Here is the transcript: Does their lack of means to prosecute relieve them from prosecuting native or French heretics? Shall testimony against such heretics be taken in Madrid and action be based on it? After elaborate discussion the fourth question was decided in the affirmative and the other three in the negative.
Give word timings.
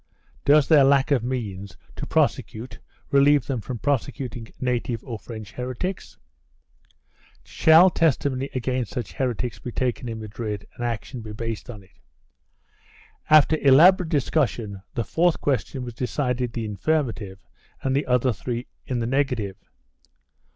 Does 0.45 0.67
their 0.67 0.83
lack 0.83 1.11
of 1.11 1.23
means 1.23 1.77
to 1.95 2.07
prosecute 2.07 2.79
relieve 3.11 3.45
them 3.45 3.61
from 3.61 3.77
prosecuting 3.77 4.47
native 4.59 5.03
or 5.03 5.19
French 5.19 5.51
heretics? 5.51 6.17
Shall 7.43 7.91
testimony 7.91 8.49
against 8.55 8.93
such 8.93 9.13
heretics 9.13 9.59
be 9.59 9.71
taken 9.71 10.09
in 10.09 10.19
Madrid 10.19 10.65
and 10.75 10.83
action 10.83 11.21
be 11.21 11.33
based 11.33 11.69
on 11.69 11.83
it? 11.83 11.99
After 13.29 13.57
elaborate 13.57 14.09
discussion 14.09 14.81
the 14.95 15.03
fourth 15.03 15.39
question 15.39 15.83
was 15.85 15.93
decided 15.93 16.57
in 16.57 16.63
the 16.63 16.73
affirmative 16.79 17.37
and 17.83 17.95
the 17.95 18.07
other 18.07 18.33
three 18.33 18.65
in 18.87 18.97
the 19.01 19.05
negative. 19.05 19.57